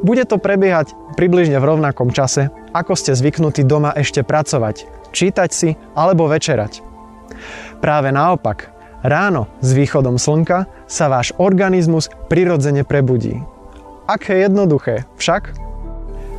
Bude 0.00 0.24
to 0.24 0.40
prebiehať 0.40 0.92
približne 1.16 1.56
v 1.60 1.68
rovnakom 1.68 2.12
čase, 2.12 2.52
ako 2.72 2.94
ste 2.94 3.16
zvyknutí 3.16 3.64
doma 3.64 3.92
ešte 3.96 4.24
pracovať, 4.24 4.86
čítať 5.12 5.50
si 5.50 5.70
alebo 5.96 6.28
večerať. 6.28 6.84
Práve 7.78 8.10
naopak, 8.10 8.74
ráno 9.06 9.46
s 9.62 9.70
východom 9.70 10.18
slnka 10.18 10.66
sa 10.90 11.06
váš 11.06 11.30
organizmus 11.38 12.10
prirodzene 12.26 12.82
prebudí. 12.82 13.38
Aké 14.08 14.42
jednoduché, 14.42 15.04
však? 15.20 15.54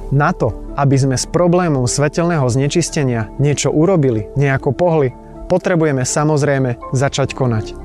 Na 0.10 0.34
to, 0.34 0.52
aby 0.74 0.98
sme 0.98 1.16
s 1.16 1.30
problémom 1.30 1.86
svetelného 1.86 2.50
znečistenia 2.50 3.30
niečo 3.38 3.70
urobili, 3.70 4.26
nejako 4.34 4.74
pohli, 4.74 5.14
potrebujeme 5.46 6.02
samozrejme 6.02 6.82
začať 6.92 7.38
konať. 7.38 7.78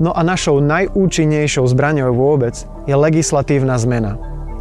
No 0.00 0.10
a 0.16 0.24
našou 0.24 0.58
najúčinnejšou 0.64 1.68
zbraňou 1.68 2.16
vôbec 2.16 2.56
je 2.88 2.96
legislatívna 2.96 3.76
zmena. 3.76 4.16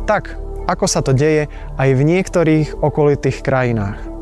Tak, 0.06 0.36
ako 0.68 0.86
sa 0.86 1.00
to 1.02 1.16
deje 1.16 1.48
aj 1.80 1.90
v 1.96 2.02
niektorých 2.04 2.84
okolitých 2.84 3.42
krajinách 3.42 4.19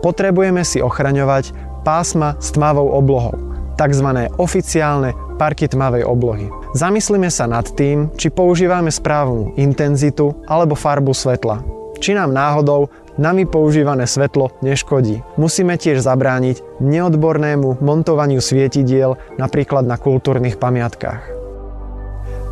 potrebujeme 0.00 0.62
si 0.62 0.82
ochraňovať 0.82 1.52
pásma 1.86 2.36
s 2.38 2.52
tmavou 2.54 2.92
oblohou, 2.92 3.34
tzv. 3.78 4.08
oficiálne 4.36 5.14
parky 5.38 5.70
tmavej 5.70 6.04
oblohy. 6.04 6.50
Zamyslíme 6.74 7.30
sa 7.30 7.46
nad 7.46 7.64
tým, 7.64 8.12
či 8.18 8.28
používame 8.28 8.92
správnu 8.92 9.56
intenzitu 9.56 10.34
alebo 10.50 10.76
farbu 10.76 11.14
svetla. 11.14 11.62
Či 11.98 12.14
nám 12.14 12.34
náhodou 12.34 12.92
nami 13.18 13.48
používané 13.48 14.06
svetlo 14.06 14.54
neškodí. 14.62 15.22
Musíme 15.34 15.74
tiež 15.74 15.98
zabrániť 15.98 16.78
neodbornému 16.78 17.82
montovaniu 17.82 18.38
svietidiel 18.38 19.18
napríklad 19.40 19.82
na 19.82 19.98
kultúrnych 19.98 20.60
pamiatkách. 20.60 21.34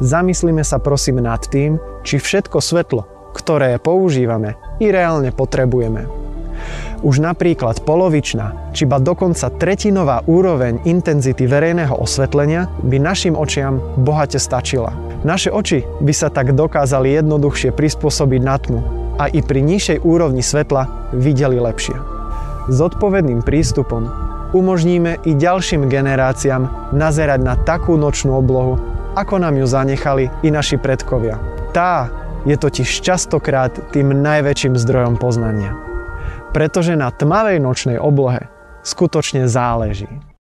Zamyslíme 0.03 0.67
sa 0.67 0.83
prosím 0.83 1.23
nad 1.25 1.41
tým, 1.47 1.79
či 2.03 2.19
všetko 2.19 2.59
svetlo, 2.59 3.33
ktoré 3.33 3.79
používame, 3.79 4.59
i 4.83 4.91
reálne 4.93 5.33
potrebujeme. 5.33 6.26
Už 7.05 7.21
napríklad 7.21 7.85
polovičná, 7.85 8.73
či 8.73 8.89
ba 8.89 8.97
dokonca 8.97 9.53
tretinová 9.53 10.25
úroveň 10.25 10.81
intenzity 10.89 11.45
verejného 11.45 11.93
osvetlenia 11.93 12.73
by 12.81 12.97
našim 12.97 13.37
očiam 13.37 13.77
bohate 14.01 14.41
stačila. 14.41 14.97
Naše 15.21 15.53
oči 15.53 15.85
by 16.01 16.13
sa 16.17 16.33
tak 16.33 16.57
dokázali 16.57 17.13
jednoduchšie 17.21 17.77
prispôsobiť 17.77 18.41
na 18.41 18.57
tmu 18.57 18.81
a 19.21 19.29
i 19.29 19.45
pri 19.45 19.61
nižšej 19.61 20.09
úrovni 20.09 20.41
svetla 20.41 21.13
videli 21.13 21.61
lepšie. 21.61 21.97
S 22.73 22.79
odpovedným 22.81 23.45
prístupom 23.45 24.09
umožníme 24.57 25.21
i 25.29 25.37
ďalším 25.37 25.93
generáciám 25.93 26.97
nazerať 26.97 27.41
na 27.45 27.61
takú 27.61 28.01
nočnú 28.01 28.41
oblohu, 28.41 28.81
ako 29.13 29.37
nám 29.37 29.61
ju 29.61 29.69
zanechali 29.69 30.33
i 30.41 30.49
naši 30.49 30.81
predkovia. 30.81 31.37
Tá 31.77 32.09
je 32.49 32.57
totiž 32.57 33.05
častokrát 33.05 33.93
tým 33.93 34.17
najväčším 34.17 34.81
zdrojom 34.81 35.21
poznania 35.21 35.86
pretože 36.57 36.97
na 36.97 37.13
tmavej 37.13 37.61
nočnej 37.61 38.01
oblohe 38.01 38.49
skutočne 38.81 39.45
záleží. 39.45 40.09